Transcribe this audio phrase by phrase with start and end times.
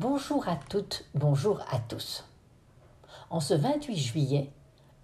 [0.00, 2.24] Bonjour à toutes, bonjour à tous.
[3.28, 4.50] En ce 28 juillet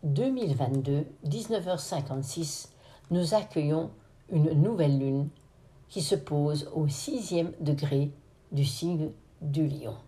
[0.05, 2.69] 2022, 19h56,
[3.11, 3.91] nous accueillons
[4.31, 5.29] une nouvelle lune
[5.91, 8.11] qui se pose au sixième degré
[8.53, 9.11] du signe
[9.43, 9.99] du lion.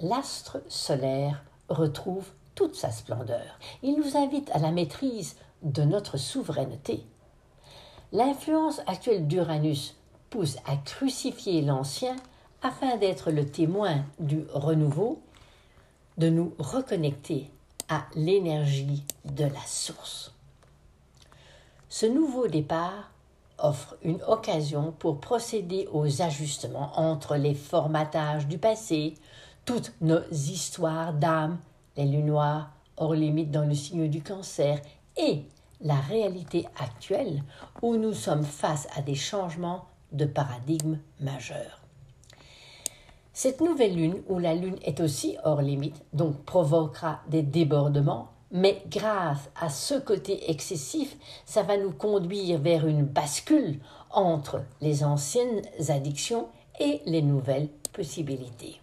[0.00, 3.58] L'astre solaire retrouve toute sa splendeur.
[3.82, 7.04] Il nous invite à la maîtrise de notre souveraineté.
[8.12, 9.96] L'influence actuelle d'Uranus
[10.30, 12.14] pousse à crucifier l'ancien
[12.62, 15.20] afin d'être le témoin du renouveau,
[16.16, 17.50] de nous reconnecter
[17.88, 20.32] à l'énergie de la source.
[21.88, 23.10] Ce nouveau départ
[23.58, 29.14] offre une occasion pour procéder aux ajustements entre les formatages du passé,
[29.64, 31.58] toutes nos histoires d'âme,
[31.96, 34.80] les lunes noires, hors limite dans le signe du cancer,
[35.16, 35.44] et
[35.80, 37.42] la réalité actuelle
[37.82, 41.80] où nous sommes face à des changements de paradigme majeurs.
[43.38, 48.82] Cette nouvelle lune, où la lune est aussi hors limite, donc provoquera des débordements, mais
[48.88, 53.78] grâce à ce côté excessif, ça va nous conduire vers une bascule
[54.10, 56.48] entre les anciennes addictions
[56.80, 58.80] et les nouvelles possibilités.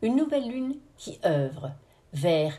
[0.00, 1.70] Une nouvelle lune qui œuvre
[2.14, 2.54] vers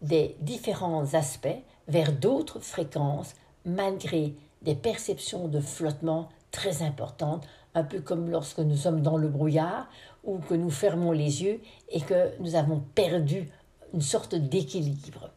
[0.00, 8.00] des différents aspects, vers d'autres fréquences, malgré des perceptions de flottement très importantes, un peu
[8.00, 9.88] comme lorsque nous sommes dans le brouillard
[10.24, 13.50] ou que nous fermons les yeux et que nous avons perdu
[13.94, 15.30] une sorte d'équilibre.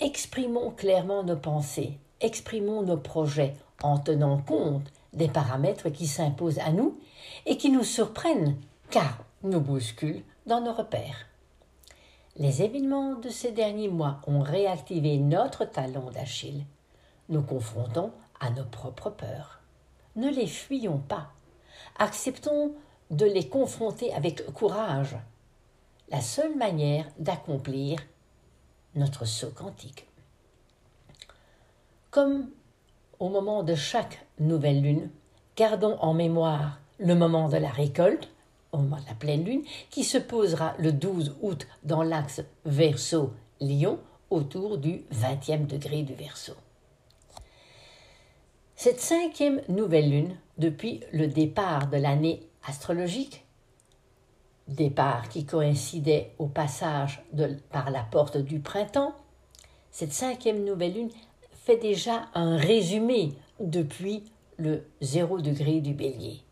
[0.00, 6.70] Exprimons clairement nos pensées, exprimons nos projets en tenant compte des paramètres qui s'imposent à
[6.70, 6.98] nous
[7.46, 8.56] et qui nous surprennent
[8.90, 11.26] car nous bousculent dans nos repères.
[12.36, 16.66] Les événements de ces derniers mois ont réactivé notre talon d'Achille.
[17.30, 19.60] Nous confrontons à nos propres peurs.
[20.16, 21.32] Ne les fuyons pas.
[21.98, 22.72] Acceptons
[23.10, 25.16] de les confronter avec courage
[26.08, 27.98] la seule manière d'accomplir
[28.94, 30.06] notre saut quantique.
[32.10, 32.48] Comme
[33.18, 35.10] au moment de chaque nouvelle lune,
[35.56, 38.28] gardons en mémoire le moment de la récolte,
[38.72, 43.98] au moment de la pleine lune, qui se posera le 12 août dans l'axe Verseau-Lion
[44.30, 46.54] autour du 20e degré du Verseau.
[48.78, 53.46] Cette cinquième nouvelle lune, depuis le départ de l'année astrologique,
[54.68, 59.14] départ qui coïncidait au passage de, par la porte du printemps,
[59.90, 61.10] cette cinquième nouvelle lune
[61.64, 64.24] fait déjà un résumé depuis
[64.58, 66.42] le zéro degré du bélier.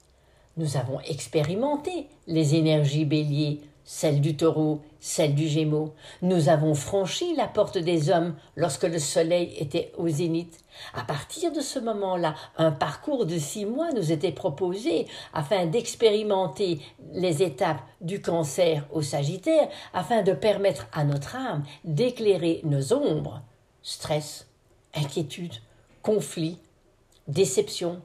[0.56, 5.94] Nous avons expérimenté les énergies bélier celle du taureau, celle du gémeau.
[6.22, 10.64] Nous avons franchi la porte des hommes lorsque le soleil était au zénith.
[10.94, 16.80] À partir de ce moment-là, un parcours de six mois nous était proposé afin d'expérimenter
[17.12, 23.42] les étapes du cancer au sagittaire, afin de permettre à notre âme d'éclairer nos ombres,
[23.82, 24.48] stress,
[24.94, 25.54] inquiétude,
[26.02, 26.58] conflit,
[27.28, 28.00] déception,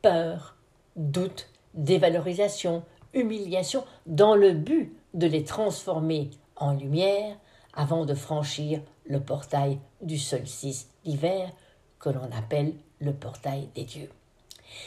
[0.00, 0.56] peur,
[0.96, 2.82] doute, dévalorisation,
[3.14, 7.36] humiliation, dans le but de les transformer en lumière
[7.74, 11.50] avant de franchir le portail du solstice d'hiver
[11.98, 14.10] que l'on appelle le portail des dieux.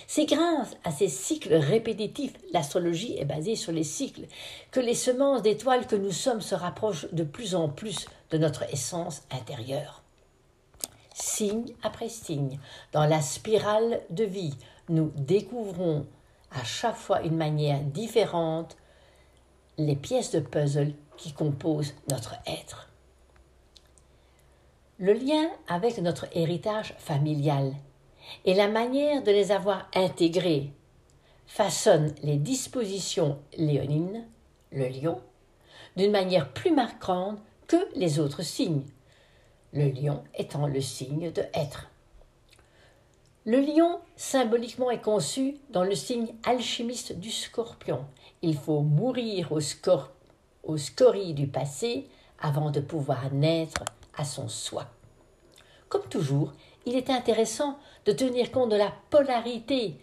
[0.08, 4.26] C'est grâce à ces cycles répétitifs, l'astrologie est basée sur les cycles,
[4.72, 8.64] que les semences d'étoiles que nous sommes se rapprochent de plus en plus de notre
[8.74, 10.02] essence intérieure.
[11.14, 12.60] Signe après signe,
[12.92, 14.56] dans la spirale de vie,
[14.90, 16.06] nous découvrons
[16.52, 18.76] à chaque fois une manière différente
[19.78, 22.90] les pièces de puzzle qui composent notre être.
[24.98, 27.74] Le lien avec notre héritage familial
[28.46, 30.72] et la manière de les avoir intégrés
[31.48, 34.26] façonnent les dispositions léonines,
[34.72, 35.22] le lion,
[35.96, 38.86] d'une manière plus marquante que les autres signes,
[39.74, 41.90] le lion étant le signe de être.
[43.46, 48.06] Le lion, symboliquement, est conçu dans le signe alchimiste du scorpion.
[48.42, 50.12] Il faut mourir au, scor
[50.64, 52.08] au scorie du passé
[52.40, 53.84] avant de pouvoir naître
[54.18, 54.88] à son soi.
[55.90, 56.54] Comme toujours,
[56.86, 60.00] il est intéressant de tenir compte de la polarité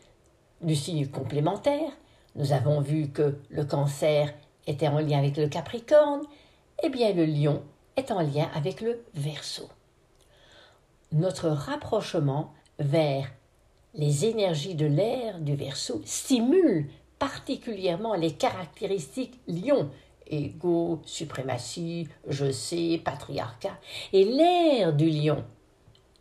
[0.61, 1.91] du signe complémentaire.
[2.35, 4.33] Nous avons vu que le cancer
[4.67, 6.23] était en lien avec le capricorne,
[6.83, 7.63] et eh bien le lion
[7.97, 9.69] est en lien avec le verso.
[11.13, 13.31] Notre rapprochement vers
[13.95, 16.89] les énergies de l'air du Verseau stimulent
[17.23, 19.91] particulièrement les caractéristiques lion,
[20.27, 23.79] ego, suprématie, je sais, patriarcat,
[24.13, 25.45] et l'air du lion.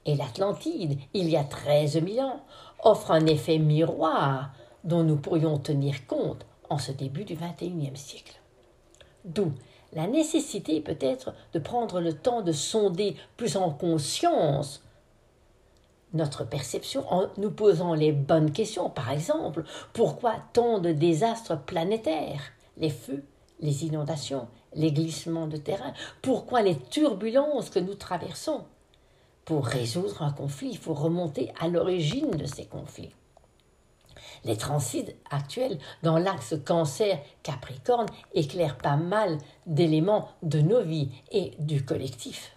[0.05, 2.45] Et l'Atlantide, il y a treize mille ans,
[2.83, 4.51] offre un effet miroir
[4.83, 8.39] dont nous pourrions tenir compte en ce début du XXIe siècle.
[9.25, 9.53] D'où
[9.93, 14.83] la nécessité peut-être de prendre le temps de sonder plus en conscience
[16.13, 18.89] notre perception en nous posant les bonnes questions.
[18.89, 19.63] Par exemple,
[19.93, 22.41] pourquoi tant de désastres planétaires?
[22.77, 23.23] Les feux,
[23.59, 28.63] les inondations, les glissements de terrain Pourquoi les turbulences que nous traversons?
[29.45, 33.13] Pour résoudre un conflit, il faut remonter à l'origine de ces conflits.
[34.43, 41.83] Les transits actuels dans l'axe cancer-capricorne éclairent pas mal d'éléments de nos vies et du
[41.83, 42.55] collectif.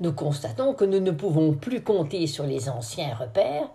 [0.00, 3.68] Nous constatons que nous ne pouvons plus compter sur les anciens repères,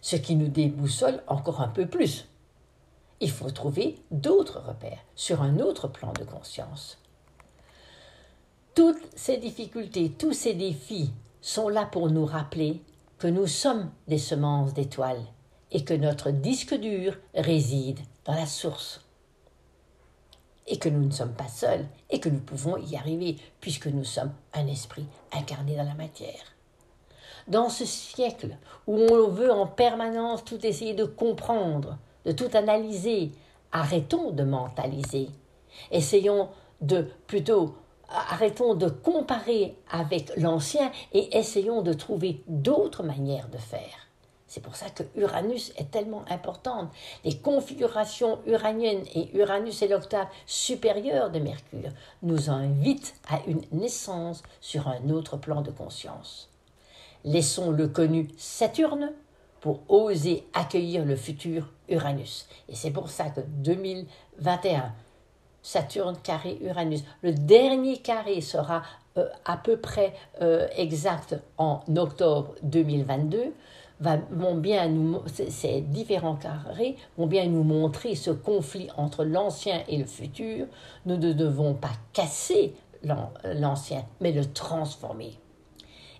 [0.00, 2.28] ce qui nous déboussole encore un peu plus.
[3.20, 6.98] Il faut trouver d'autres repères sur un autre plan de conscience.
[8.74, 12.82] Toutes ces difficultés, tous ces défis sont là pour nous rappeler
[13.18, 15.22] que nous sommes des semences d'étoiles
[15.70, 19.03] et que notre disque dur réside dans la source.
[20.66, 24.04] Et que nous ne sommes pas seuls et que nous pouvons y arriver puisque nous
[24.04, 26.54] sommes un esprit incarné dans la matière.
[27.48, 28.56] Dans ce siècle
[28.86, 33.32] où on veut en permanence tout essayer de comprendre, de tout analyser,
[33.72, 35.28] arrêtons de mentaliser.
[35.90, 36.48] Essayons
[36.80, 37.74] de plutôt
[38.08, 44.08] arrêtons de comparer avec l'ancien et essayons de trouver d'autres manières de faire.
[44.54, 46.88] C'est pour ça que Uranus est tellement importante.
[47.24, 51.90] Les configurations uraniennes et Uranus est l'octave supérieure de Mercure
[52.22, 56.50] nous invitent à une naissance sur un autre plan de conscience.
[57.24, 59.10] Laissons le connu Saturne
[59.60, 62.46] pour oser accueillir le futur Uranus.
[62.68, 64.92] Et c'est pour ça que 2021,
[65.62, 68.84] Saturne carré Uranus, le dernier carré sera
[69.16, 73.52] euh, à peu près euh, exact en octobre 2022
[74.00, 74.92] vont bien
[75.48, 80.66] ces différents carrés vont bien nous montrer ce conflit entre l'ancien et le futur.
[81.06, 82.74] Nous ne devons pas casser
[83.44, 85.32] l'ancien, mais le transformer.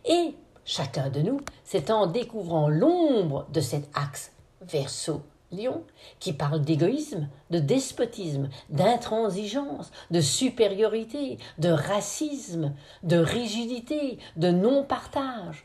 [0.04, 0.34] Et
[0.64, 4.32] chacun de nous, c'est en découvrant l'ombre de cet axe
[4.62, 5.22] verso
[5.52, 5.84] Lion,
[6.18, 12.72] qui parle d'égoïsme, de despotisme, d'intransigeance, de supériorité, de racisme,
[13.02, 15.64] de rigidité, de non-partage,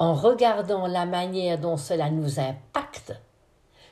[0.00, 3.12] en regardant la manière dont cela nous impacte,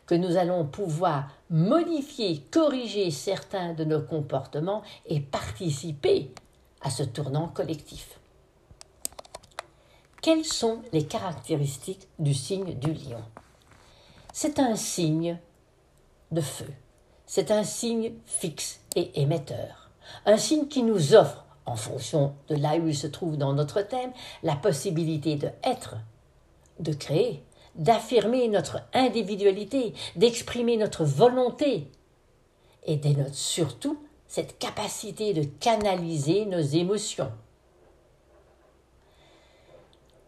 [0.07, 6.33] que nous allons pouvoir modifier, corriger certains de nos comportements et participer
[6.81, 8.19] à ce tournant collectif.
[10.23, 13.23] Quelles sont les caractéristiques du signe du lion?
[14.33, 15.39] C'est un signe
[16.33, 16.73] de feu,
[17.27, 19.91] c'est un signe fixe et émetteur,
[20.25, 23.83] un signe qui nous offre en fonction de là où il se trouve dans notre
[23.83, 24.13] thème,
[24.43, 25.97] la possibilité de être,
[26.81, 27.45] de créer,
[27.75, 31.91] d'affirmer notre individualité, d'exprimer notre volonté,
[32.85, 37.33] et dénote surtout cette capacité de canaliser nos émotions.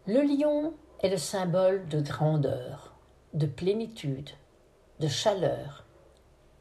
[0.05, 2.93] Le lion est le symbole de grandeur,
[3.33, 4.29] de plénitude,
[4.99, 5.85] de chaleur,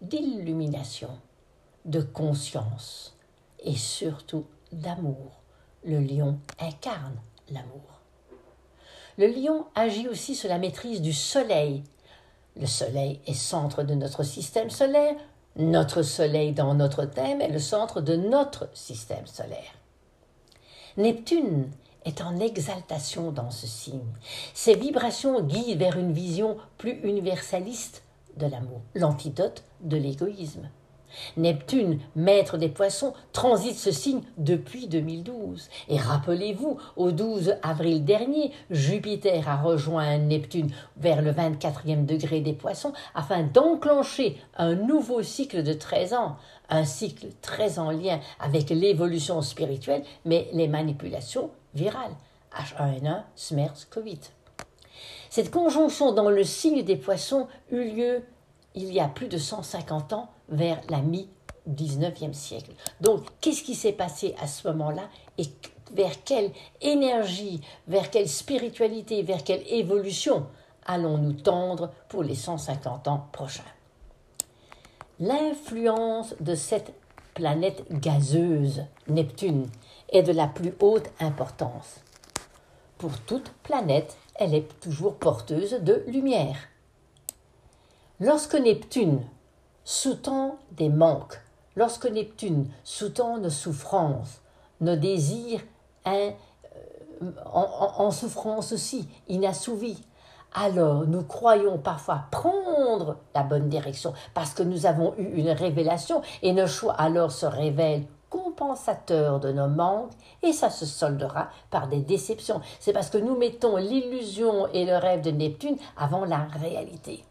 [0.01, 1.19] d'illumination,
[1.85, 3.17] de conscience
[3.63, 5.41] et surtout d'amour.
[5.85, 7.21] Le lion incarne
[7.51, 8.01] l'amour.
[9.19, 11.83] Le lion agit aussi sur la maîtrise du soleil.
[12.57, 15.15] Le soleil est centre de notre système solaire.
[15.57, 19.75] Notre soleil dans notre thème est le centre de notre système solaire.
[20.97, 21.71] Neptune
[22.05, 24.01] est en exaltation dans ce signe.
[24.55, 28.03] Ses vibrations guident vers une vision plus universaliste
[28.37, 30.69] de l'amour, l'antidote de l'égoïsme.
[31.37, 35.69] Neptune, maître des poissons, transite ce signe depuis 2012.
[35.89, 42.53] Et rappelez-vous, au 12 avril dernier, Jupiter a rejoint Neptune vers le 24e degré des
[42.53, 46.37] poissons afin d'enclencher un nouveau cycle de 13 ans,
[46.69, 52.15] un cycle très en lien avec l'évolution spirituelle, mais les manipulations virales.
[52.53, 54.19] H1N1, SMERS, Covid.
[55.29, 58.23] Cette conjonction dans le signe des poissons eut lieu
[58.75, 62.73] il y a plus de 150 ans vers la mi-19e siècle.
[63.01, 65.45] Donc, qu'est-ce qui s'est passé à ce moment-là et
[65.93, 70.47] vers quelle énergie, vers quelle spiritualité, vers quelle évolution
[70.87, 73.63] allons-nous tendre pour les 150 ans prochains?
[75.19, 76.93] L'influence de cette
[77.35, 79.69] planète gazeuse, Neptune,
[80.11, 82.01] est de la plus haute importance.
[82.99, 86.57] Pour toute planète, elle est toujours porteuse de lumière.
[88.19, 89.23] Lorsque Neptune
[89.91, 91.41] sous-tend des manques,
[91.75, 94.41] lorsque Neptune sous-tend nos souffrances,
[94.81, 95.63] nos désirs
[96.07, 96.31] euh,
[97.53, 100.01] en, souffrance aussi, inassouvis,
[100.55, 106.23] alors nous croyons parfois prendre la bonne direction parce que nous avons eu une révélation
[106.43, 110.13] et nos choix alors se révèlent compensateurs de nos manques
[110.45, 112.61] et ça se soldera par des déceptions.
[112.79, 117.25] C'est parce que nous mettons l'illusion et le rêve de Neptune avant la réalité.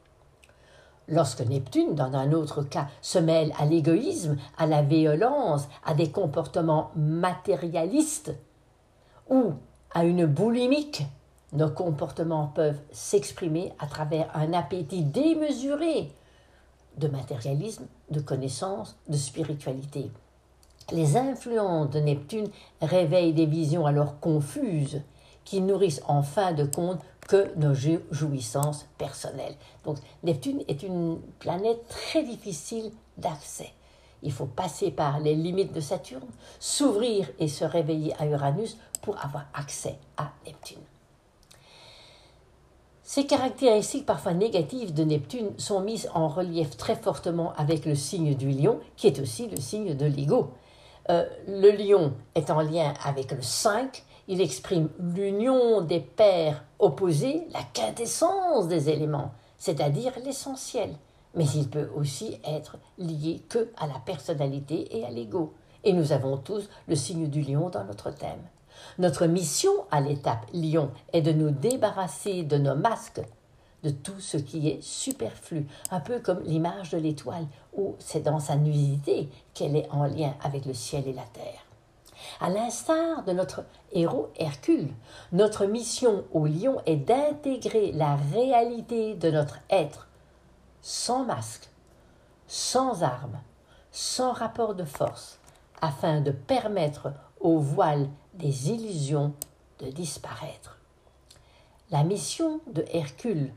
[1.11, 6.11] Lorsque Neptune, dans un autre cas, se mêle à l'égoïsme, à la violence, à des
[6.11, 8.35] comportements matérialistes
[9.27, 9.53] ou
[9.91, 11.03] à une boulimique,
[11.51, 16.11] nos comportements peuvent s'exprimer à travers un appétit démesuré
[16.97, 20.11] de matérialisme, de connaissance, de spiritualité.
[20.91, 22.49] Les influences de Neptune
[22.81, 25.01] réveillent des visions alors confuses
[25.43, 26.99] qui nourrissent en fin de compte
[27.29, 27.75] que nos
[28.11, 29.53] jouissances personnelles.
[29.85, 33.69] Donc Neptune est une planète très difficile d'accès.
[34.23, 36.27] Il faut passer par les limites de Saturne,
[36.59, 40.81] s'ouvrir et se réveiller à Uranus pour avoir accès à Neptune.
[43.03, 48.33] Ces caractéristiques parfois négatives de Neptune sont mises en relief très fortement avec le signe
[48.33, 50.51] du lion, qui est aussi le signe de l'ego.
[51.11, 57.47] Euh, le lion est en lien avec le 5, il exprime l'union des paires opposés,
[57.51, 60.91] la quintessence des éléments, c'est-à-dire l'essentiel.
[61.33, 65.53] Mais il peut aussi être lié que à la personnalité et à l'ego.
[65.83, 68.43] Et nous avons tous le signe du lion dans notre thème.
[68.99, 73.21] Notre mission à l'étape lion est de nous débarrasser de nos masques,
[73.83, 78.39] de tout ce qui est superflu, un peu comme l'image de l'étoile, où c'est dans
[78.39, 81.65] sa nudité qu'elle est en lien avec le ciel et la terre.
[82.39, 84.93] À l'instar de notre héros Hercule,
[85.31, 90.07] notre mission au lion est d'intégrer la réalité de notre être
[90.81, 91.69] sans masque,
[92.47, 93.39] sans armes,
[93.91, 95.39] sans rapport de force,
[95.81, 99.33] afin de permettre au voile des illusions
[99.79, 100.77] de disparaître.
[101.91, 103.51] La mission de Hercule,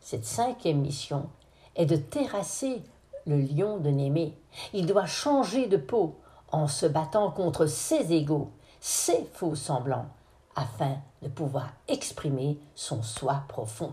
[0.00, 1.28] cette cinquième mission,
[1.74, 2.82] est de terrasser
[3.26, 4.36] le lion de Némée.
[4.72, 6.16] Il doit changer de peau
[6.52, 8.50] en se battant contre ses égaux,
[8.80, 10.06] ses faux semblants,
[10.54, 13.92] afin de pouvoir exprimer son soi profond.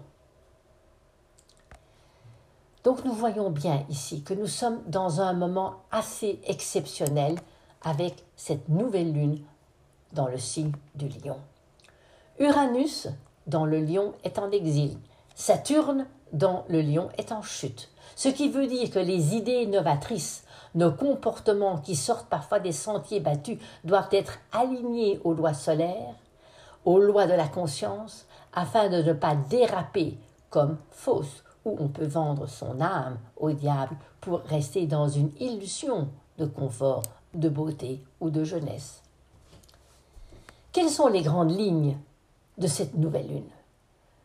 [2.83, 7.37] Donc nous voyons bien ici que nous sommes dans un moment assez exceptionnel
[7.81, 9.41] avec cette nouvelle lune
[10.11, 11.39] dans le signe du lion.
[12.39, 13.07] Uranus
[13.47, 14.97] dans le lion est en exil.
[15.35, 17.89] Saturne dans le lion est en chute.
[18.15, 20.43] Ce qui veut dire que les idées novatrices,
[20.75, 26.15] nos comportements qui sortent parfois des sentiers battus doivent être alignés aux lois solaires,
[26.85, 30.17] aux lois de la conscience, afin de ne pas déraper
[30.49, 36.09] comme fausse, où on peut vendre son âme au diable pour rester dans une illusion
[36.37, 37.03] de confort,
[37.33, 39.01] de beauté ou de jeunesse.
[40.71, 41.97] Quelles sont les grandes lignes
[42.57, 43.49] de cette nouvelle lune?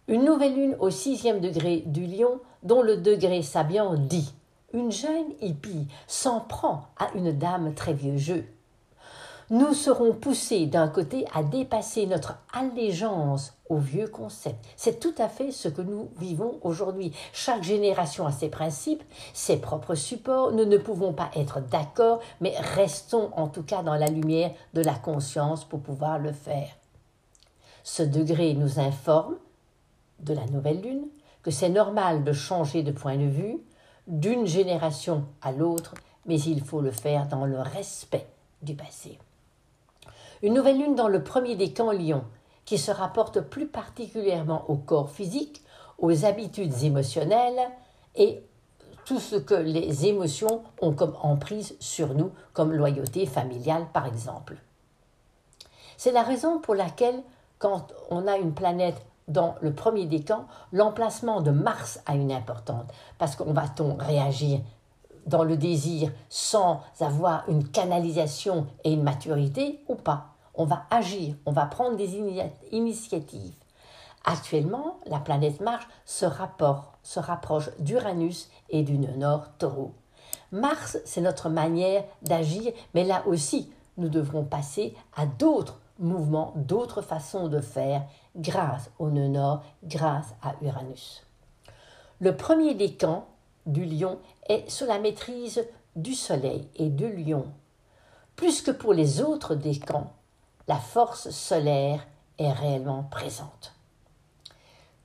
[0.09, 4.33] Une nouvelle lune au sixième degré du lion dont le degré Sabian dit
[4.79, 8.47] Une jeune hippie s'en prend à une dame très vieux jeu
[9.51, 14.63] nous serons poussés d'un côté à dépasser notre allégeance aux vieux concepts.
[14.77, 17.13] C'est tout à fait ce que nous vivons aujourd'hui.
[17.33, 20.53] Chaque génération a ses principes, ses propres supports.
[20.53, 24.83] Nous ne pouvons pas être d'accord, mais restons en tout cas dans la lumière de
[24.83, 26.69] la conscience pour pouvoir le faire.
[27.85, 29.37] Ce degré nous informe
[30.21, 31.07] de la nouvelle lune
[31.43, 33.57] que c'est normal de changer de point de vue
[34.09, 35.95] d'une génération à l'autre,
[36.27, 38.27] mais il faut le faire dans le respect
[38.63, 39.19] du passé.
[40.43, 42.25] Une nouvelle lune dans le premier des camps Lion,
[42.65, 45.63] qui se rapporte plus particulièrement au corps physique,
[45.99, 47.71] aux habitudes émotionnelles
[48.15, 48.43] et
[49.05, 54.57] tout ce que les émotions ont comme emprise sur nous, comme loyauté familiale par exemple.
[55.97, 57.23] C'est la raison pour laquelle,
[57.59, 62.33] quand on a une planète dans le premier des camps, l'emplacement de Mars a une
[62.33, 62.87] importance,
[63.19, 64.61] parce qu'on va-t-on réagir
[65.27, 70.35] dans le désir sans avoir une canalisation et une maturité ou pas?
[70.55, 72.19] On va agir, on va prendre des
[72.73, 73.55] initiatives.
[74.25, 76.27] Actuellement, la planète Mars se,
[77.03, 79.93] se rapproche d'Uranus et du Nord Taureau.
[80.51, 87.03] Mars, c'est notre manière d'agir, mais là aussi, nous devrons passer à d'autres mouvements, d'autres
[87.03, 88.03] façons de faire
[88.39, 91.25] grâce au nœud grâce à Uranus.
[92.21, 93.27] Le premier décan
[93.67, 94.19] du lion
[94.49, 95.65] est sous la maîtrise
[95.97, 97.47] du Soleil et de Lion.
[98.37, 100.13] Plus que pour les autres décans,
[100.69, 102.07] la force solaire
[102.39, 103.75] est réellement présente.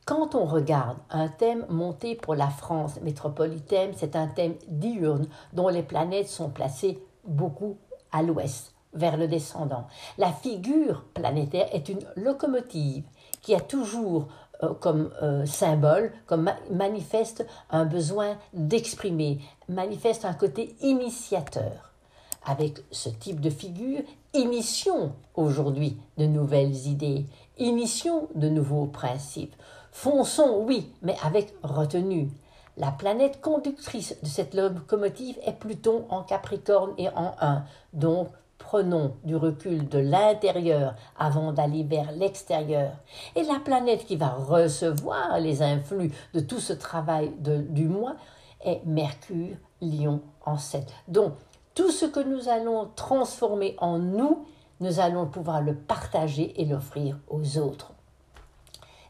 [0.06, 5.70] Quand on regarde un thème monté pour la France métropolitaine, c'est un thème diurne dont
[5.70, 7.78] les planètes sont placées beaucoup
[8.12, 9.88] à l'ouest, vers le descendant.
[10.18, 13.06] La figure planétaire est une locomotive
[13.44, 14.30] qui a toujours
[14.64, 21.92] euh, comme euh, symbole, comme manifeste un besoin d'exprimer, manifeste un côté initiateur.
[22.46, 24.02] Avec ce type de figure,
[24.34, 27.26] initions aujourd'hui de nouvelles idées,
[27.58, 29.56] initions de nouveaux principes.
[29.92, 32.30] Fonçons, oui, mais avec retenue.
[32.76, 38.30] La planète conductrice de cette locomotive est Pluton en Capricorne et en 1, donc
[38.74, 42.94] prenons du recul de l'intérieur avant d'aller vers l'extérieur.
[43.36, 48.16] Et la planète qui va recevoir les influx de tout ce travail du mois
[48.66, 50.92] est Mercure, Lion en 7.
[51.08, 51.34] Donc,
[51.76, 54.48] tout ce que nous allons transformer en nous,
[54.80, 57.94] nous allons pouvoir le partager et l'offrir aux autres.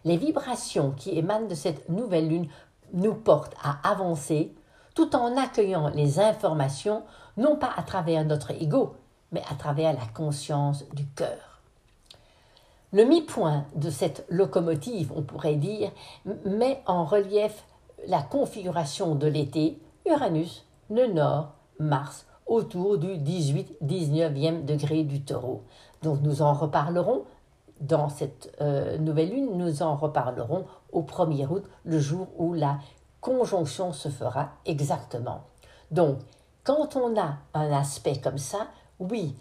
[0.03, 2.49] Les vibrations qui émanent de cette nouvelle lune
[2.91, 4.53] nous portent à avancer
[4.93, 7.03] tout en accueillant les informations,
[7.37, 8.97] non pas à travers notre ego,
[9.33, 11.59] mais à travers la conscience du cœur.
[12.93, 15.91] Le mi-point de cette locomotive, on pourrait dire,
[16.45, 17.65] met en relief
[18.07, 25.63] la configuration de l'été, Uranus, le nord, Mars, autour du 18-19e degré du taureau.
[26.03, 27.23] Donc nous en reparlerons
[27.81, 32.77] dans cette euh, nouvelle lune, nous en reparlerons au 1er août, le jour où la
[33.21, 35.41] conjonction se fera exactement.
[35.91, 36.17] Donc,
[36.63, 38.67] quand on a un aspect comme ça,
[39.09, 39.35] oui,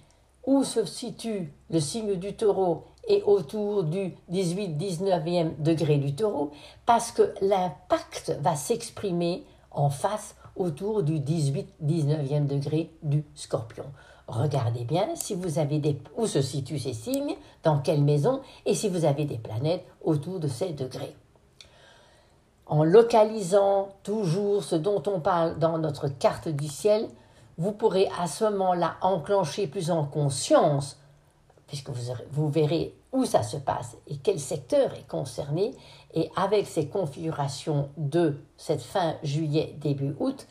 [0.47, 6.53] où se situe le signe du taureau et autour du 18-19e degré du taureau,
[6.87, 13.85] parce que l'impact va s'exprimer en face autour du 18-19e degré du scorpion.
[14.29, 18.75] Regardez bien si vous avez des, où se situent ces signes, dans quelle maison, et
[18.75, 21.15] si vous avez des planètes autour de ces degrés.
[22.67, 27.09] En localisant toujours ce dont on parle dans notre carte du ciel,
[27.63, 30.99] vous pourrez à ce moment-là enclencher plus en conscience,
[31.69, 35.71] puisque vous, verrez où ça se passe et quel secteur est concerné,
[36.13, 40.49] et avec ces configurations de cette fin juillet, début août,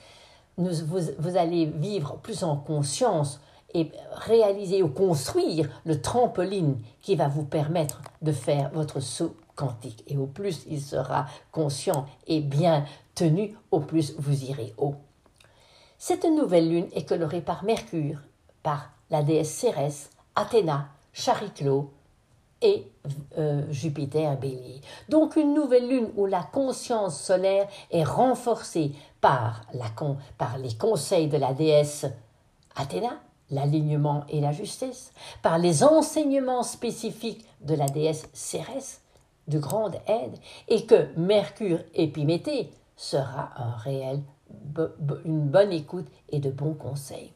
[0.57, 0.85] vous,
[1.19, 3.41] vous, allez vivre plus en conscience
[3.73, 10.05] et réaliser ou construire le trampoline qui va vous permettre de faire votre saut quantique.
[10.07, 14.95] Et au plus il sera conscient et bien tenu, au plus vous irez haut.
[16.03, 18.17] Cette nouvelle lune est colorée par Mercure,
[18.63, 21.91] par la déesse Cérès, Athéna, Chariclo
[22.63, 22.87] et
[23.37, 24.81] euh, Jupiter Bélier.
[25.09, 29.61] Donc une nouvelle lune où la conscience solaire est renforcée par,
[30.57, 32.07] les conseils de la déesse
[32.75, 33.19] Athéna,
[33.51, 39.01] l'alignement et la justesse, par les enseignements spécifiques de la déesse Cérès,
[39.47, 40.35] de grande aide,
[40.67, 44.23] et que Mercure Épiméthée sera un réel
[45.25, 47.33] une bonne écoute et de bons conseils.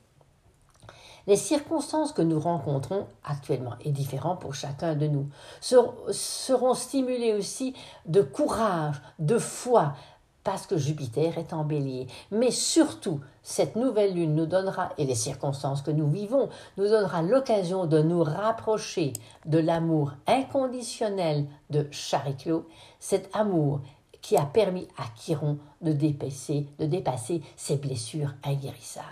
[1.28, 5.28] Les circonstances que nous rencontrons actuellement, et différentes pour chacun de nous,
[5.60, 7.74] seront stimulées aussi
[8.06, 9.96] de courage, de foi,
[10.44, 12.06] parce que Jupiter est en bélier.
[12.30, 17.24] Mais surtout, cette nouvelle lune nous donnera, et les circonstances que nous vivons, nous donnera
[17.24, 19.14] l'occasion de nous rapprocher
[19.46, 22.68] de l'amour inconditionnel de Chariclo,
[23.00, 23.82] cet amour
[24.26, 29.06] qui a permis à Chiron de dépasser, de dépasser ses blessures inguérissables.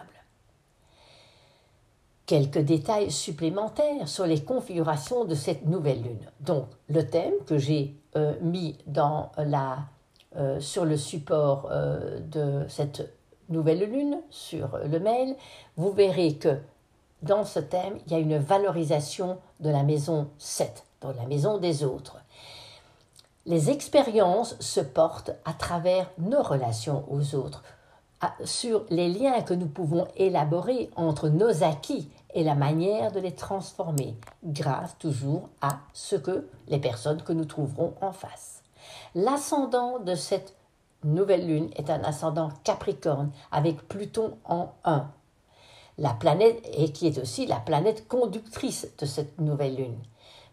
[2.26, 6.32] Quelques détails supplémentaires sur les configurations de cette nouvelle lune.
[6.40, 9.82] Donc, le thème que j'ai euh, mis dans la,
[10.36, 13.14] euh, sur le support euh, de cette
[13.50, 15.36] nouvelle lune, sur le mail,
[15.78, 16.58] vous verrez que
[17.22, 21.60] dans ce thème, il y a une valorisation de la maison 7, dans la maison
[21.60, 22.18] des autres.
[23.46, 27.64] Les expériences se portent à travers nos relations aux autres,
[28.46, 33.34] sur les liens que nous pouvons élaborer entre nos acquis et la manière de les
[33.34, 38.64] transformer, grâce toujours à ce que les personnes que nous trouverons en face.
[39.14, 40.56] L'ascendant de cette
[41.04, 45.06] nouvelle lune est un ascendant Capricorne avec Pluton en 1.
[45.98, 50.00] La planète et qui est aussi la planète conductrice de cette nouvelle lune.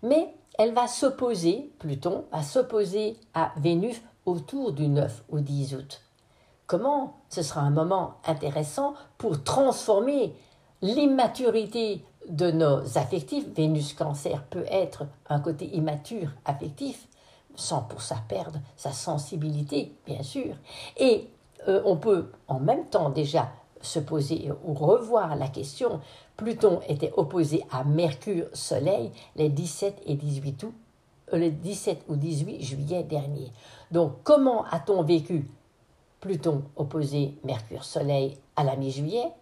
[0.02, 6.02] Mais elle va s'opposer, Pluton va s'opposer à Vénus autour du 9 ou 10 août.
[6.66, 10.34] Comment Ce sera un moment intéressant pour transformer
[10.82, 13.48] l'immaturité de nos affectifs?
[13.54, 17.08] Vénus cancer peut être un côté immature affectif,
[17.56, 20.54] sans pour ça perdre sa sensibilité, bien sûr.
[20.96, 21.28] Et
[21.68, 26.00] euh, on peut en même temps déjà se poser ou revoir la question
[26.36, 30.74] Pluton était opposé à Mercure Soleil les 17 et 18 août,
[31.32, 33.52] euh, le 17 ou 18 juillet dernier.
[33.90, 35.46] Donc comment a-t-on vécu
[36.20, 39.32] Pluton opposé Mercure Soleil à la mi-juillet?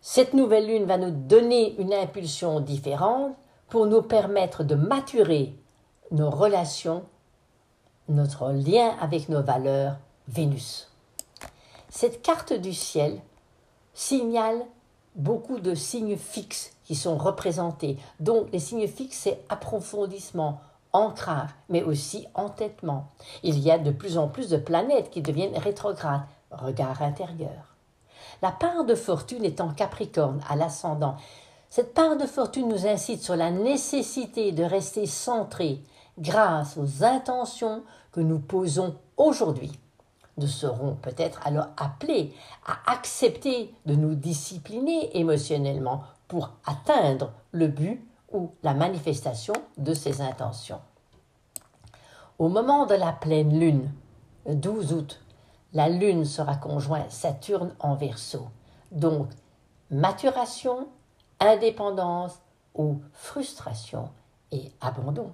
[0.00, 3.34] Cette nouvelle lune va nous donner une impulsion différente
[3.68, 5.54] pour nous permettre de maturer
[6.10, 7.04] nos relations
[8.08, 9.96] notre lien avec nos valeurs,
[10.28, 10.87] Vénus.
[11.90, 13.20] Cette carte du ciel
[13.94, 14.64] signale
[15.14, 17.98] beaucoup de signes fixes qui sont représentés.
[18.20, 20.60] Donc les signes fixes, c'est approfondissement,
[20.92, 23.08] ancrage, mais aussi entêtement.
[23.42, 27.74] Il y a de plus en plus de planètes qui deviennent rétrogrades, regard intérieur.
[28.42, 31.16] La part de fortune est en Capricorne, à l'ascendant.
[31.70, 35.82] Cette part de fortune nous incite sur la nécessité de rester centré
[36.18, 39.72] grâce aux intentions que nous posons aujourd'hui.
[40.38, 42.32] Nous serons peut-être alors appelés
[42.64, 48.00] à accepter de nous discipliner émotionnellement pour atteindre le but
[48.32, 50.80] ou la manifestation de ces intentions.
[52.38, 53.90] Au moment de la pleine lune,
[54.46, 55.20] le 12 août,
[55.72, 58.46] la lune sera conjointe Saturne en verso.
[58.92, 59.28] Donc,
[59.90, 60.86] maturation,
[61.40, 62.38] indépendance
[62.76, 64.10] ou frustration
[64.52, 65.32] et abandon.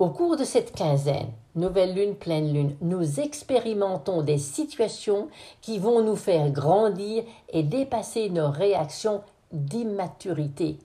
[0.00, 5.28] Au cours de cette quinzaine, nouvelle lune, pleine lune, nous expérimentons des situations
[5.60, 10.78] qui vont nous faire grandir et dépasser nos réactions d'immaturité.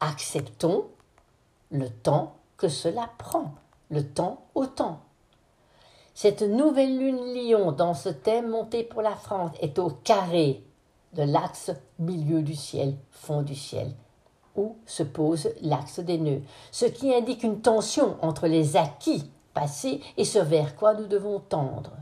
[0.00, 0.86] Acceptons
[1.70, 3.54] le temps que cela prend,
[3.90, 5.00] le temps au temps.
[6.14, 10.62] Cette nouvelle lune lion dans ce thème monté pour la France est au carré
[11.12, 13.92] de l'axe milieu du ciel, fond du ciel
[14.56, 16.40] où se pose l'axe des nœuds,
[16.72, 19.30] ce qui indique une tension entre les acquis
[20.16, 21.92] et ce vers quoi nous devons tendre.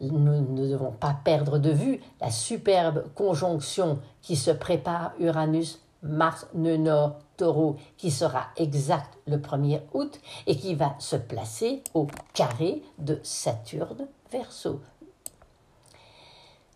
[0.00, 6.46] Nous ne devons pas perdre de vue la superbe conjonction qui se prépare Uranus, Mars,
[6.54, 12.06] nœud nord, taureau, qui sera exact le 1er août et qui va se placer au
[12.34, 14.80] carré de Saturne, Verseau,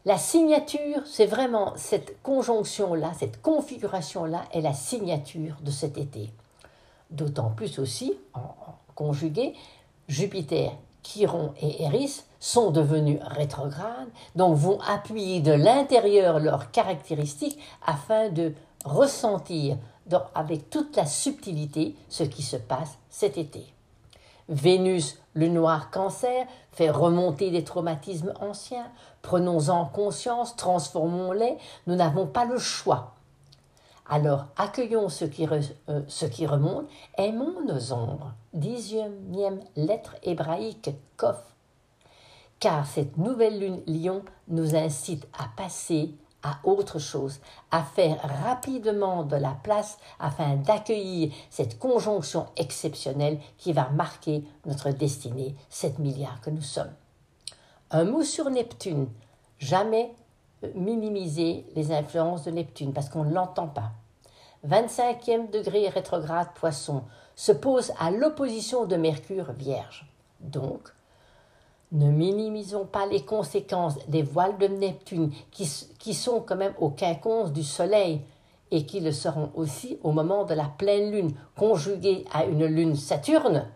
[0.07, 6.33] la signature, c'est vraiment cette conjonction-là, cette configuration-là est la signature de cet été.
[7.11, 8.55] D'autant plus aussi, en,
[8.95, 9.55] conjugué,
[10.11, 10.73] Jupiter,
[11.05, 18.53] Chiron et Eris sont devenus rétrogrades, donc vont appuyer de l'intérieur leurs caractéristiques afin de
[18.85, 19.77] ressentir
[20.35, 23.73] avec toute la subtilité ce qui se passe cet été.
[24.49, 28.89] Vénus, le noir cancer, fait remonter des traumatismes anciens.
[29.23, 31.57] Prenons-en conscience, transformons-les.
[31.87, 33.15] Nous n'avons pas le choix.
[34.09, 38.33] Alors accueillons ce qui, euh, remonte, aimons nos ombres.
[38.53, 41.39] Dixième lettre hébraïque, Kof.
[42.59, 47.39] Car cette nouvelle lune lion nous incite à passer à autre chose,
[47.71, 54.91] à faire rapidement de la place afin d'accueillir cette conjonction exceptionnelle qui va marquer notre
[54.91, 56.93] destinée, 7 milliards que nous sommes.
[57.93, 59.09] Un mot sur Neptune,
[59.59, 60.13] jamais
[60.75, 63.93] minimiser les influences de Neptune parce qu'on ne l'entend pas.
[64.67, 67.05] 25e degré rétrograde poisson
[67.41, 70.05] se pose à l'opposition de Mercure vierge.
[70.41, 70.93] Donc,
[71.91, 77.51] ne minimisons pas les conséquences des voiles de Neptune qui, sont quand même au quinconce
[77.55, 78.21] du Soleil
[78.71, 82.95] et qui le seront aussi au moment de la pleine lune conjuguée à une lune
[82.95, 83.67] Saturne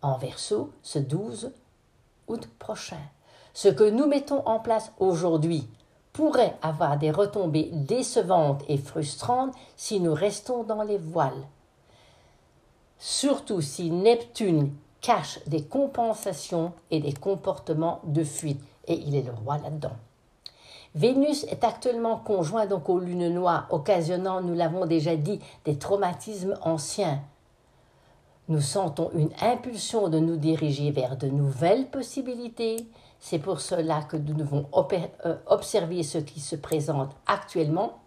[0.00, 1.52] en verso ce 12
[2.26, 3.02] août prochain.
[3.52, 5.68] Ce que nous mettons en place aujourd'hui
[6.14, 11.44] pourrait avoir des retombées décevantes et frustrantes si nous restons dans les voiles.
[12.98, 19.32] Surtout si Neptune cache des compensations et des comportements de fuite, et il est le
[19.32, 19.96] roi là-dedans.
[20.94, 26.58] Vénus est actuellement conjoint donc aux lunes noires, occasionnant, nous l'avons déjà dit, des traumatismes
[26.62, 27.20] anciens.
[28.48, 32.86] Nous sentons une impulsion de nous diriger vers de nouvelles possibilités.
[33.20, 37.98] C'est pour cela que nous devons euh, observer ce qui se présente actuellement,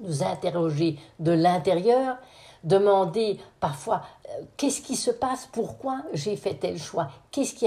[0.00, 2.16] nous interroger de l'intérieur
[2.64, 7.08] demander parfois euh, qu'est-ce qui se passe, pourquoi j'ai fait tel choix?
[7.30, 7.66] Qu'est-ce qui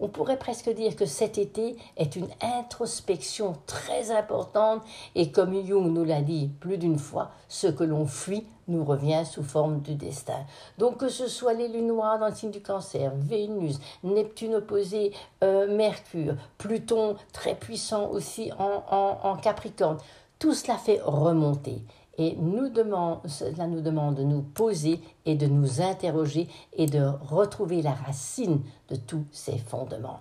[0.00, 4.82] on pourrait presque dire que cet été est une introspection très importante
[5.14, 9.24] et comme Jung nous l'a dit plus d'une fois, ce que l'on fuit nous revient
[9.30, 10.46] sous forme du destin.
[10.78, 15.12] Donc que ce soit les lunes noires dans le signe du cancer, Vénus, Neptune opposé,
[15.42, 19.98] euh, Mercure, Pluton très puissant aussi en Capricorne,
[20.38, 21.82] tout cela fait remonter.
[22.18, 27.02] Et nous demande, cela nous demande de nous poser et de nous interroger et de
[27.22, 30.20] retrouver la racine de tous ces fondements.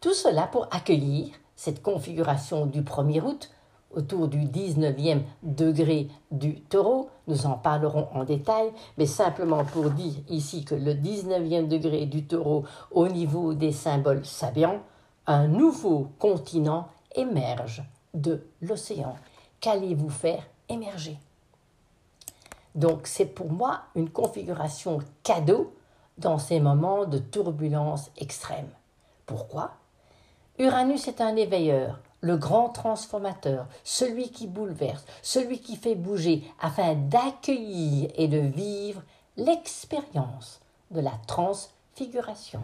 [0.00, 3.50] Tout cela pour accueillir cette configuration du 1er août
[3.94, 7.08] autour du 19e degré du taureau.
[7.26, 12.24] Nous en parlerons en détail, mais simplement pour dire ici que le 19e degré du
[12.24, 14.82] taureau au niveau des symboles sabiens,
[15.26, 17.82] un nouveau continent émerge
[18.14, 19.16] de l'océan.
[19.60, 21.18] Qu'allez-vous faire émerger.
[22.74, 25.74] Donc c'est pour moi une configuration cadeau
[26.18, 28.68] dans ces moments de turbulence extrême.
[29.26, 29.72] Pourquoi?
[30.58, 36.94] Uranus est un éveilleur, le grand transformateur, celui qui bouleverse, celui qui fait bouger afin
[36.94, 39.02] d'accueillir et de vivre
[39.36, 42.62] l'expérience de la transfiguration.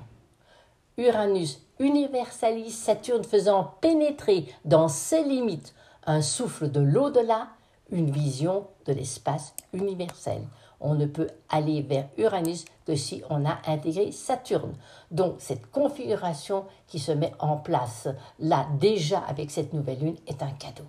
[0.96, 5.74] Uranus universalise Saturne faisant pénétrer dans ses limites
[6.06, 7.48] un souffle de l'au-delà,
[7.92, 10.42] une vision de l'espace universel
[10.82, 14.74] on ne peut aller vers Uranus que si on a intégré Saturne.
[15.10, 18.08] Donc cette configuration qui se met en place
[18.40, 20.84] là déjà avec cette nouvelle lune est un cadeau.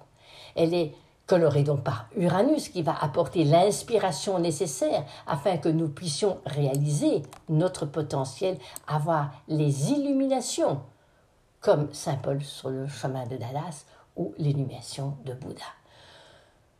[0.56, 0.94] Elle est
[1.28, 7.86] colorée donc par Uranus qui va apporter l'inspiration nécessaire afin que nous puissions réaliser notre
[7.86, 10.82] potentiel, avoir les illuminations
[11.62, 13.86] comme Saint Paul sur le chemin de Dallas
[14.18, 15.64] ou l'illumination de Bouddha.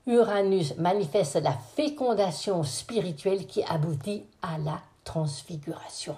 [0.06, 6.16] Uranus manifeste la fécondation spirituelle qui aboutit à la transfiguration.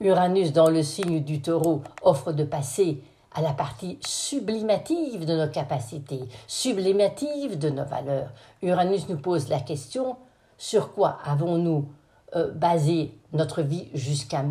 [0.00, 3.02] Uranus dans le signe du taureau offre de passer
[3.32, 8.30] à la partie sublimative de nos capacités, sublimative de nos valeurs.
[8.62, 10.16] Uranus nous pose la question
[10.56, 11.88] sur quoi avons-nous
[12.36, 14.44] euh, basé notre vie jusqu'à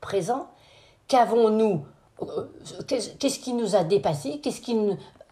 [0.00, 0.48] présent?
[1.06, 1.84] Qu'avons-nous
[2.22, 2.46] euh,
[2.86, 4.74] Qu'est-ce qui nous a dépassé Qu'est-ce qui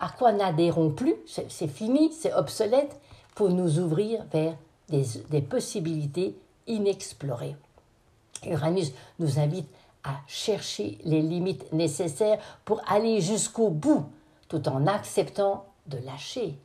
[0.00, 2.98] à quoi n'adhérons plus, c'est fini, c'est obsolète,
[3.34, 4.56] pour nous ouvrir vers
[4.88, 7.56] des, possibilités inexplorées.
[8.46, 9.68] Uranus nous invite
[10.04, 14.06] à chercher les limites nécessaires pour aller jusqu'au bout,
[14.48, 16.56] tout en acceptant de lâcher,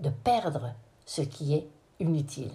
[0.00, 0.72] de perdre
[1.04, 1.66] ce qui est
[2.00, 2.52] inutile.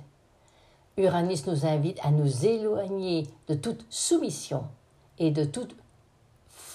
[0.98, 4.66] Uranus nous invite à nous éloigner de toute soumission
[5.18, 5.68] et de tout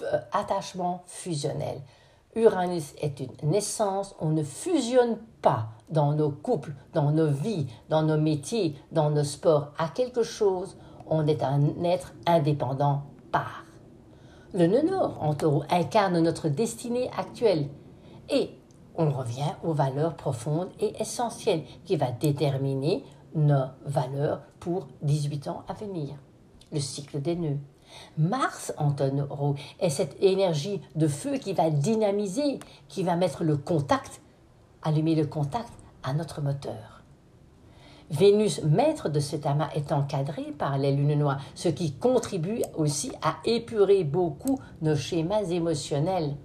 [0.03, 1.81] euh, attachement fusionnel.
[2.37, 8.03] Uranus est une naissance, on ne fusionne pas dans nos couples, dans nos vies, dans
[8.03, 10.77] nos métiers, dans nos sports à quelque chose,
[11.09, 13.65] on est un être indépendant par.
[14.53, 17.69] Le nœud nord en taureau incarne notre destinée actuelle
[18.29, 18.51] et
[18.97, 23.03] on revient aux valeurs profondes et essentielles qui va déterminer
[23.35, 26.17] nos valeurs pour 18 ans à venir.
[26.73, 27.59] Le cycle des nœuds,
[28.19, 28.95] Mars en
[29.81, 34.21] est cette énergie de feu qui va dynamiser, qui va mettre le contact,
[34.83, 35.73] allumer le contact
[36.03, 37.03] à notre moteur.
[38.11, 43.11] Vénus, maître de cet amas, est encadré par les lunes noires, ce qui contribue aussi
[43.21, 46.37] à épurer beaucoup nos schémas émotionnels.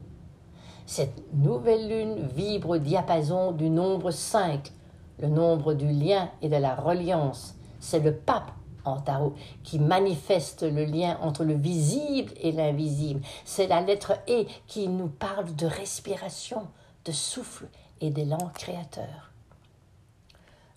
[0.88, 4.72] Cette nouvelle lune vibre au diapason du nombre 5,
[5.20, 7.56] le nombre du lien et de la reliance.
[7.80, 8.52] C'est le pape
[8.86, 13.22] en tarot qui manifeste le lien entre le visible et l'invisible.
[13.46, 16.67] C'est la lettre E qui nous parle de respiration,
[17.06, 17.67] de souffle
[18.02, 19.32] et d'élan créateur.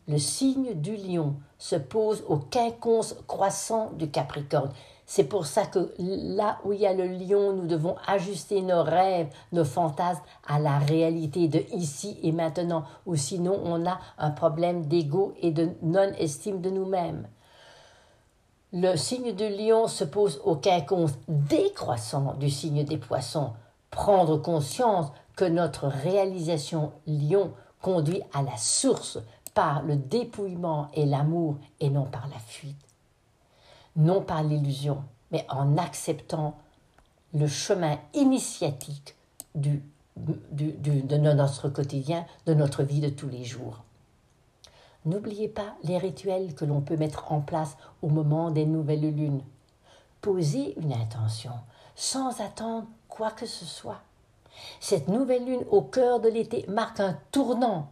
[0.06, 4.70] Le signe du lion se pose au quinconce croissant du Capricorne.
[5.06, 8.82] C'est pour ça que là où il y a le lion, nous devons ajuster nos
[8.82, 14.30] rêves, nos fantasmes à la réalité de ici et maintenant, ou sinon on a un
[14.30, 17.26] problème d'ego et de non-estime de nous-mêmes
[18.74, 23.52] le signe de lion se pose au quinconce décroissant du signe des poissons.
[23.92, 29.20] Prendre conscience que notre réalisation lion conduit à la source
[29.54, 32.76] par le dépouillement et l'amour et non par la fuite.
[33.94, 36.58] Non par l'illusion, mais en acceptant
[37.32, 39.14] le chemin initiatique
[39.54, 39.78] de
[41.16, 43.83] notre quotidien, de notre vie de tous les jours.
[45.04, 49.42] N'oubliez pas les rituels que l'on peut mettre en place au moment des nouvelles lunes.
[50.20, 51.52] Posez une intention
[51.94, 54.00] sans attendre quoi que ce soit.
[54.80, 57.90] Cette nouvelle lune au cœur de l'été marque un tournant.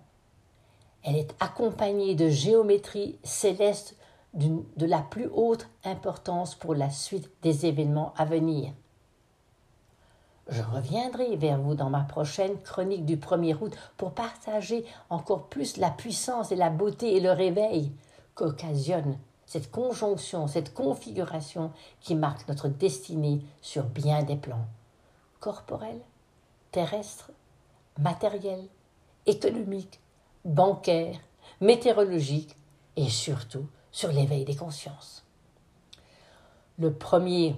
[1.02, 3.96] Elle est accompagnée de géométrie céleste
[4.34, 8.72] de la plus haute importance pour la suite des événements à venir.
[10.52, 15.78] Je reviendrai vers vous dans ma prochaine chronique du 1er août pour partager encore plus
[15.78, 17.90] la puissance et la beauté et le réveil
[18.34, 24.66] qu'occasionne cette conjonction, cette configuration qui marque notre destinée sur bien des plans
[25.40, 26.02] corporels,
[26.70, 27.30] terrestres,
[27.98, 28.68] matériels,
[29.24, 30.00] économiques,
[30.44, 31.18] bancaires,
[31.62, 32.56] météorologiques
[32.96, 35.24] et surtout sur l'éveil des consciences.
[36.78, 37.56] Le premier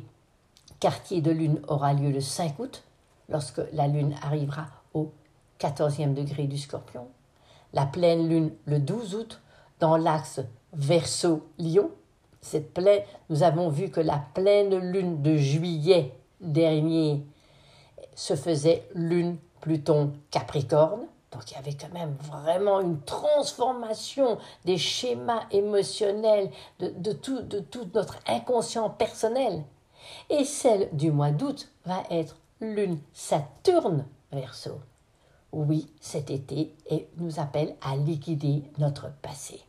[0.84, 2.84] quartier de lune aura lieu le 5 août,
[3.30, 5.12] lorsque la lune arrivera au
[5.58, 7.06] 14e degré du scorpion.
[7.72, 9.40] La pleine lune le 12 août,
[9.80, 10.42] dans l'axe
[10.74, 11.90] Verseau-Lion.
[12.42, 17.24] Cette pleine, nous avons vu que la pleine lune de juillet dernier
[18.14, 24.76] se faisait lune Pluton Capricorne, Donc il y avait quand même vraiment une transformation des
[24.76, 29.64] schémas émotionnels, de, tout, de tout notre inconscient personnel.
[30.30, 34.80] Et celle du mois d'août va être lune Saturne verso.
[35.52, 39.60] Oui, cet été et nous appelle à liquider notre passé.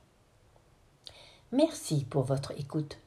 [1.52, 2.98] Merci pour votre écoute.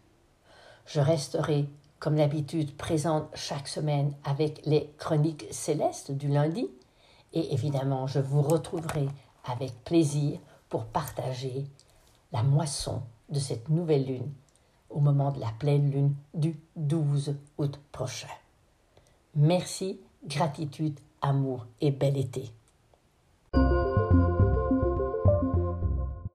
[0.87, 6.69] Je resterai, comme d'habitude, présente chaque semaine avec les chroniques célestes du lundi
[7.33, 9.09] et évidemment, je vous retrouverai
[9.45, 10.39] avec plaisir
[10.69, 11.65] pour partager
[12.33, 14.33] la moisson de cette nouvelle lune
[14.91, 18.29] au moment de la pleine lune du 12 août prochain.
[19.35, 22.51] Merci, gratitude, amour et bel été.